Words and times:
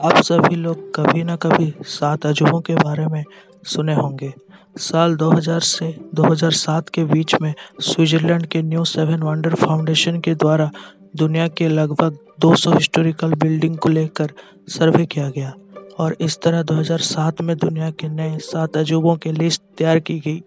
आप 0.00 0.16
सभी 0.16 0.56
लोग 0.56 0.94
कभी 0.94 1.24
ना 1.24 1.36
कभी 1.36 1.74
सात 1.82 2.26
अजूबों 2.26 2.60
के 2.60 2.74
बारे 2.74 3.06
में 3.06 3.24
सुने 3.64 3.94
होंगे। 3.94 4.34
साल 4.76 5.16
2000 5.16 5.60
से 5.60 6.00
2007 6.14 6.88
के 6.88 7.04
बीच 7.04 7.34
में 7.42 7.54
स्विट्जरलैंड 7.80 8.46
के 8.46 8.62
न्यू 8.62 8.84
सेवन 8.84 9.22
वंडर 9.22 9.54
फाउंडेशन 9.54 10.20
के 10.20 10.34
द्वारा 10.34 10.70
दुनिया 11.16 11.48
के 11.48 11.68
लगभग 11.68 12.18
200 12.40 12.74
हिस्टोरिकल 12.74 13.34
बिल्डिंग 13.34 13.78
को 13.78 13.88
लेकर 13.88 14.32
सर्वे 14.68 15.06
किया 15.06 15.30
गया 15.30 15.52
और 15.98 16.16
इस 16.20 16.40
तरह 16.42 16.62
2007 16.62 17.40
में 17.40 17.56
दुनिया 17.56 17.90
के 17.90 18.08
नए 18.08 18.38
सात 18.38 18.76
अजूबों 18.76 19.16
की 19.16 19.32
लिस्ट 19.32 19.62
तैयार 19.78 19.98
की 19.98 20.18
गई। 20.18 20.40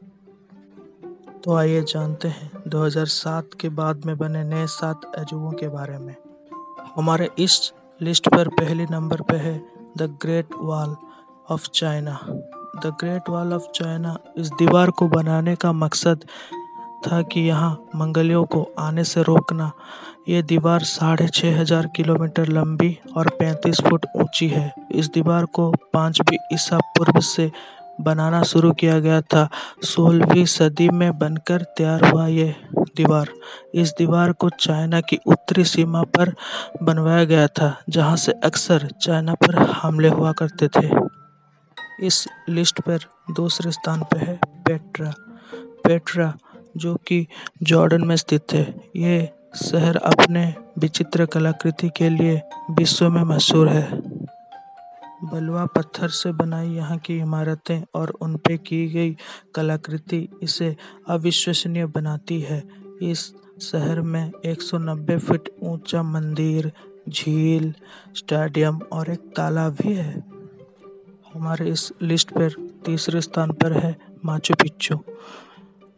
तो 1.44 1.56
आइए 1.56 1.82
जानते 1.82 2.28
हैं 2.28 2.52
2007 2.68 3.44
के 3.60 3.70
बाद 3.70 4.06
में 4.06 4.18
बने 4.18 4.44
नए 4.44 4.68
सात 4.68 5.12
अजूबों 5.18 5.52
के 5.52 5.68
बारे 5.68 5.98
में। 5.98 6.16
हमारे 6.96 7.30
इस 7.40 7.74
लिस्ट 8.02 8.28
पर 8.30 8.48
पहले 8.50 8.86
नंबर 8.86 9.22
पे 9.22 9.38
है 9.38 9.54
the 9.98 10.04
great 10.22 10.54
wall 10.62 10.96
of 11.52 11.68
China. 11.74 12.20
The 12.76 12.92
great 13.00 13.30
wall 13.30 13.54
of 13.54 13.64
China 13.76 14.18
इस 14.38 14.50
दीवार 14.60 14.90
को 14.90 15.08
बनाने 15.08 15.56
का 15.56 15.72
मकसद 15.72 16.24
था 17.08 17.22
कि 17.22 17.40
यहाँ 17.40 17.72
मंगलियों 17.96 18.44
को 18.46 18.62
आने 18.80 19.04
से 19.04 19.24
रोकना। 19.24 19.72
ये 20.30 20.42
दीवार 20.44 20.84
साढ़े 20.84 21.28
छः 21.28 21.60
हज़ार 21.60 21.88
किलोमीटर 21.88 22.48
लंबी 22.48 22.98
और 23.18 23.30
पैंतीस 23.40 23.82
फुट 23.82 24.06
ऊँची 24.16 24.48
है। 24.48 24.74
इस 24.92 25.12
दीवार 25.14 25.46
को 25.46 25.70
पाँचवीं 25.94 26.38
ईसा 26.54 26.78
पूर्व 26.98 27.20
से 27.22 27.52
बनाना 28.02 28.42
शुरू 28.44 28.72
किया 28.72 29.00
गया 29.00 29.22
था। 29.24 29.48
सोलहवीं 29.84 30.46
सदी 30.48 30.90
में 30.90 31.18
बनकर 31.20 31.64
तैयार 31.78 32.06
हुआ 32.06 32.28
ये 32.28 32.54
दीवार। 33.00 33.30
इस 33.74 33.94
दीवार 33.98 34.32
को 34.32 34.50
चाइना 34.50 35.02
की 35.02 35.20
उत्तरी 35.28 35.64
सीमा 35.64 36.04
पर 36.04 36.36
बनवाया 36.84 37.24
गया 37.24 37.48
था, 37.48 37.82
जहाँ 37.90 38.18
से 38.18 38.32
अक्सर 38.32 38.88
चाइना 39.02 39.34
पर 39.34 39.58
हमले 39.58 40.10
हुआ 40.10 40.32
करते 40.32 40.68
थे। 40.68 40.90
इस 42.02 42.28
लिस्ट 42.50 42.82
पर 42.82 43.00
दूसरे 43.34 43.72
स्थान 43.72 44.04
पर 44.04 44.18
है 44.18 44.40
पेट्रा। 44.48 45.14
पेट्रा, 45.84 46.34
जो 46.78 46.96
कि 46.96 47.28
जॉर्डन 47.64 48.06
में 48.06 48.16
स्थित 48.16 48.54
है। 48.54 48.90
ये 48.96 49.30
शहर 49.56 49.96
अपने 49.96 50.54
विचित्र 50.78 51.26
कलाकृति 51.26 51.90
के 51.98 52.10
लिए 52.10 52.42
विश्व 52.72 53.10
में 53.10 53.24
मशहूर 53.24 53.70
है। 53.70 53.88
बलुआ 55.24 55.66
पत्थर 55.66 56.08
से 56.08 56.32
बनाई 56.32 56.70
यहाँ 56.70 56.98
की 56.98 57.18
इमारतें 57.18 57.82
और 57.96 58.10
उन 58.22 58.36
पे 58.36 58.58
की 58.58 58.88
गई 58.88 59.18
कलाकृति 59.56 60.30
इसे 60.44 60.76
अविश्वसनीय 61.10 61.86
बनाती 61.86 62.42
है। 62.42 62.64
इस 63.02 63.34
शहर 63.62 64.02
में 64.02 64.32
190 64.46 65.18
फीट 65.18 65.50
ऊँचा 65.64 66.04
मंदिर, 66.04 66.72
झील, 67.10 67.74
स्टेडियम 68.16 68.80
और 68.92 69.10
एक 69.10 69.20
तालाब 69.20 69.78
भी 69.82 69.94
है। 69.94 70.24
हमारे 71.34 71.70
इस 71.70 71.92
लिस्ट 72.02 72.32
पर 72.32 72.54
तीसरे 72.86 73.22
स्थान 73.22 73.52
पर 73.52 73.74
है 73.74 73.96
माचू 74.26 74.54
पिच्चू, 74.54 75.00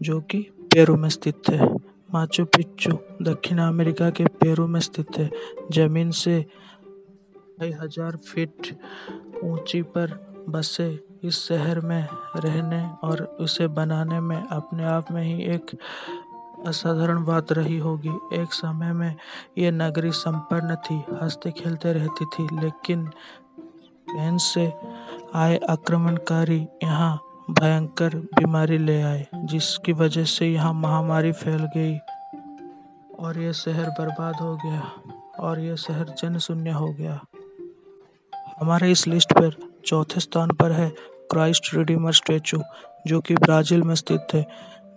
जो 0.01 0.19
कि 0.21 0.41
पेरू 0.73 0.95
में 0.95 1.09
स्थित 1.09 1.49
है। 1.49 1.73
माचू 2.13 2.45
पिच्चू 2.45 2.97
दक्षिण 3.21 3.57
अमेरिका 3.57 4.09
के 4.09 4.25
पेरू 4.25 4.67
में 4.67 4.79
स्थित 4.79 5.17
है। 5.17 5.29
ज़मीन 5.71 6.11
से 6.11 6.45
कई 7.59 7.71
हज़ार 7.71 8.15
फीट 8.15 8.75
ऊँची 9.43 9.81
पर 9.81 10.19
बसे 10.49 10.99
इस 11.23 11.39
शहर 11.39 11.79
में 11.79 12.07
रहने 12.35 12.81
और 13.03 13.23
उसे 13.39 13.67
बनाने 13.67 14.19
में 14.19 14.37
अपने 14.37 14.83
आप 14.83 15.11
में 15.11 15.23
ही 15.23 15.43
एक 15.43 15.71
असाधारण 16.67 17.23
बात 17.23 17.51
रही 17.51 17.77
होगी। 17.77 18.41
एक 18.41 18.53
समय 18.53 18.93
में 18.93 19.15
ये 19.57 19.71
नगरी 19.71 20.11
संपन्न 20.11 20.75
थी, 20.75 21.03
हँसते 21.21 21.51
खेलते 21.51 21.93
रहती 21.93 22.25
थी, 22.25 22.47
लेकिन 22.61 23.05
स्पेन 23.05 24.37
से 24.37 24.73
आए 25.35 25.59
आक्रमणकारी 25.69 26.67
यहाँ 26.83 27.21
भयंकर 27.51 28.15
बीमारी 28.15 28.77
ले 28.77 29.01
आए, 29.01 29.27
जिसकी 29.35 29.93
वजह 29.93 30.23
से 30.23 30.47
यहाँ 30.47 30.73
महामारी 30.73 31.31
फैल 31.31 31.65
गई 31.77 31.97
और 33.19 33.39
यह 33.39 33.51
शहर 33.51 33.89
बर्बाद 33.89 34.35
हो 34.35 34.55
गया 34.55 34.91
और 35.39 35.59
यह 35.59 35.75
शहर 35.75 36.15
जन 36.19 36.37
शून्य 36.37 36.71
हो 36.71 36.87
गया। 36.87 37.19
हमारे 38.59 38.91
इस 38.91 39.07
लिस्ट 39.07 39.33
पर 39.33 39.55
चौथे 39.85 40.19
स्थान 40.19 40.51
पर 40.51 40.71
है 40.71 40.89
क्राइस्ट 41.31 41.73
रिडीमर 41.73 42.11
स्टैचू, 42.11 42.61
जो 43.07 43.21
कि 43.21 43.35
ब्राज़ील 43.35 43.81
में 43.81 43.95
स्थित 43.95 44.27
है 44.33 44.47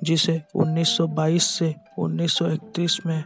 जिसे 0.04 0.42
1922 0.56 1.46
से 1.58 1.74
1931 1.98 2.98
में 3.06 3.24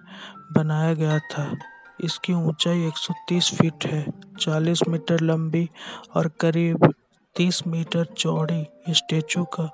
बनाया 0.52 0.94
गया 0.94 1.18
था। 1.18 1.56
इसकी 2.04 2.32
ऊंचाई 2.32 2.86
130 2.86 3.54
फीट 3.54 3.86
है 3.86 4.06
40 4.40 4.88
मीटर 4.88 5.20
लंबी 5.20 5.68
और 6.16 6.28
करीब 6.40 6.94
30 7.36 7.66
मीटर 7.66 8.04
चौड़ी। 8.04 8.66
स्टैचू 8.90 9.44
का 9.44 9.70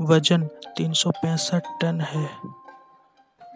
वज़न 0.00 0.46
तीन 0.76 0.92
सौ 0.92 1.10
पैंसठ 1.10 1.62
टन 1.80 2.00
है। 2.00 2.28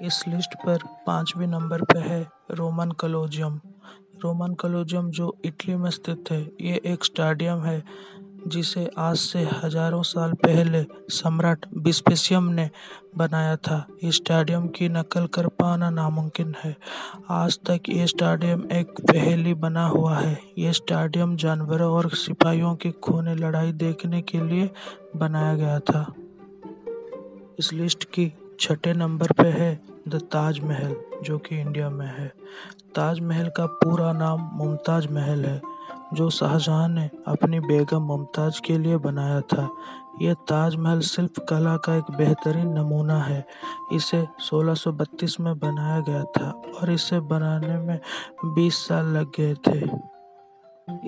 इस 0.03 0.23
लिस्ट 0.29 0.55
पर 0.55 0.79
पाँचवें 1.07 1.47
नंबर 1.47 1.83
पर 1.83 1.99
है 1.99 2.27
रोमन 2.51 2.91
कलोजियम। 2.91 3.61
रोमन 4.25 4.55
कलोजियम 4.55 5.11
जो 5.11 5.37
इटली 5.45 5.75
में 5.77 5.91
स्थित 5.91 6.25
है, 6.31 6.41
ये 6.61 6.81
एक 6.87 7.05
स्टेडियम 7.05 7.63
है 7.63 7.83
जिसे 8.47 8.91
आज 8.99 9.17
से 9.17 9.49
हज़ारों 9.63 10.03
साल 10.03 10.33
पहले 10.33 10.85
सम्राट 11.09 11.67
विस्पेशियम 11.77 12.45
ने 12.45 12.71
बनाया 13.17 13.57
था। 13.57 13.87
स्टेडियम 14.05 14.67
की 14.69 14.89
नकल 14.89 15.27
कर 15.27 15.47
पाना 15.47 15.91
नामुमकिन 15.91 16.55
है। 16.65 16.77
आज 17.31 17.59
तक 17.59 17.81
ये 17.89 18.07
स्टेडियम 18.07 18.65
एक 18.73 19.01
पहेली 19.01 19.55
बना 19.55 19.87
हुआ 19.87 20.19
है। 20.19 20.39
ये 20.59 20.73
स्टेडियम 20.73 21.37
जानवरों 21.37 21.93
और 21.93 22.11
सिपाहियों 22.11 22.75
की 22.75 22.91
खूनी 22.91 23.35
लड़ाई 23.35 23.73
देखने 23.73 24.23
के 24.23 24.41
लिए 24.41 24.71
बनाया 25.17 25.55
गया 25.55 25.79
था। 25.81 26.13
इस 27.59 27.73
लिस्ट 27.73 28.05
की 28.05 28.33
छठे 28.61 28.93
नंबर 28.93 29.33
पे 29.33 29.49
है 29.49 29.81
द 30.09 30.15
ताजमहल, 30.15 30.97
जो 31.23 31.39
कि 31.39 31.61
इंडिया 31.61 31.91
में 31.91 32.07
है। 32.07 32.33
ताजमहल 32.95 33.49
का 33.49 33.67
पूरा 33.67 34.13
नाम 34.13 34.51
मुमताज़ 34.55 35.09
महल 35.09 35.45
है। 35.45 35.61
जो 36.13 36.31
शाहजहां 36.31 36.89
ने 36.89 37.11
अपनी 37.27 37.61
बेगम 37.61 38.03
मुमताज़ 38.03 38.61
के 38.61 38.79
लिए 38.79 38.97
बनाया 38.97 39.41
था। 39.41 39.71
यह 40.23 40.35
ताजमहल 40.35 41.01
शिल्प 41.01 41.47
कला 41.49 41.77
का 41.77 41.97
एक 41.97 42.05
बेहतरीन 42.11 42.69
नमूना 42.69 43.19
है। 43.19 43.47
इसे 43.93 44.27
1632 44.41 45.41
में 45.41 45.59
बनाया 45.59 46.01
गया 46.01 46.25
था 46.25 46.51
और 46.51 46.91
इसे 46.91 47.21
बनाने 47.21 47.79
में 47.79 48.01
20 48.45 48.75
साल 48.89 49.07
लग 49.07 49.27
गए 49.41 49.55
थे। 49.55 50.13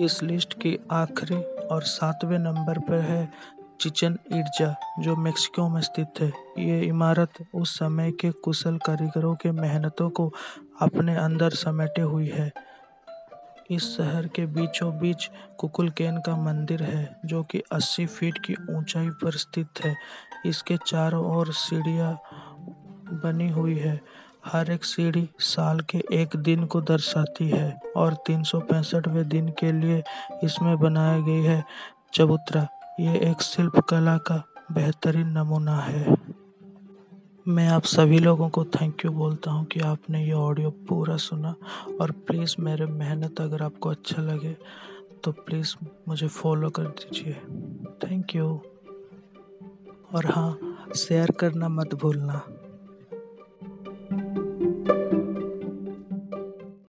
इस 0.03 0.23
लिस्ट 0.23 0.53
की 0.53 0.79
आखिरी 0.91 1.67
और 1.67 1.81
सातवें 1.81 2.39
नंबर 2.39 2.79
पर 2.79 2.99
है 2.99 3.31
चिचन 3.81 4.17
इर्जा 4.33 4.75
जो 4.99 5.15
मेक्सिको 5.15 5.69
में 5.69 5.81
स्थित 5.81 6.07
है। 6.19 6.33
ये 6.59 6.81
इमारत 6.81 7.29
उस 7.55 7.79
समय 7.79 8.11
के 8.11 8.31
कुशल 8.31 8.77
कारीगरों 8.77 9.35
के 9.35 9.51
मेहनतों 9.51 10.09
को 10.09 10.33
अपने 10.81 11.15
अंदर 11.15 11.49
समेटे 11.49 12.01
हुई 12.01 12.27
है। 12.27 12.51
इस 13.71 13.97
शहर 13.97 14.27
के 14.27 14.45
बीचों 14.45 14.99
बीच 14.99 15.29
कुकुलकेन 15.57 16.17
का 16.17 16.35
मंदिर 16.35 16.83
है, 16.83 17.19
जो 17.25 17.43
कि 17.43 17.63
80 17.71 18.05
फीट 18.05 18.37
की 18.37 18.55
ऊंचाई 18.69 19.09
पर 19.09 19.31
स्थित 19.31 19.67
है। 19.83 19.95
इसके 20.45 20.77
चारों 20.87 21.37
ओर 21.37 21.53
सीढ़ियाँ 21.53 22.21
बनी 23.23 23.49
हुई 23.49 23.77
है। 23.77 24.01
हर 24.45 24.71
एक 24.71 24.83
सीढ़ी 24.83 25.29
साल 25.39 25.79
के 25.79 26.03
एक 26.13 26.35
दिन 26.35 26.65
को 26.65 26.81
दर्शाती 26.81 27.49
है 27.49 27.81
और 27.97 28.13
तीन 28.13 28.43
सौ 28.43 28.61
दिन 29.23 29.49
के 29.49 29.71
लिए 29.71 30.03
इसमें 30.43 30.79
बनाई 30.79 31.21
गई 31.21 31.43
है। 31.43 31.63
चबूतरा, 32.13 32.67
ये 32.99 33.31
एक 33.31 33.41
शिल्प 33.41 33.79
कला 33.79 34.17
का 34.17 34.43
बेहतरीन 34.71 35.27
नमूना 35.27 35.77
है। 35.77 36.24
मैं 37.47 37.67
आप 37.67 37.83
सभी 37.83 38.19
लोगों 38.19 38.49
को 38.49 38.63
थैंक 38.65 39.05
यू 39.05 39.11
बोलता 39.11 39.51
हूँ 39.51 39.65
कि 39.65 39.79
आपने 39.79 40.25
ये 40.25 40.31
ऑडियो 40.31 40.69
पूरा 40.69 41.17
सुना। 41.17 41.55
और 42.01 42.11
प्लीज़ 42.11 42.55
मेरे 42.59 42.85
मेहनत 42.85 43.41
अगर 43.41 43.63
आपको 43.63 43.89
अच्छा 43.89 44.21
लगे 44.21 44.55
तो 45.23 45.31
प्लीज़ 45.31 45.75
मुझे 46.07 46.27
फॉलो 46.27 46.69
कर 46.69 46.83
दीजिए। 46.83 47.33
थैंक 48.03 48.35
यू 48.35 48.61
और 50.13 50.25
हाँ 50.25 50.59
शेयर 50.95 51.31
करना 51.31 51.69
मत 51.69 51.93
भूलना। 51.93 52.41